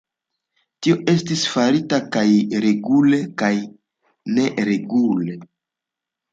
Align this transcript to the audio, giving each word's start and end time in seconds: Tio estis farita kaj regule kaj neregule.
Tio 0.85 0.95
estis 1.13 1.43
farita 1.49 1.99
kaj 2.17 2.25
regule 2.65 3.21
kaj 3.45 3.53
neregule. 4.35 5.41